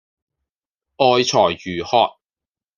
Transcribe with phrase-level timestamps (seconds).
[0.97, 2.17] 愛才如渴